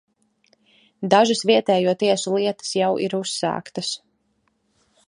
[1.13, 3.95] Dažas vietējo tiesu lietas jau ir uzsāktas.